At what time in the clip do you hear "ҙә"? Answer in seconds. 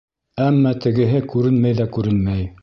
1.83-1.89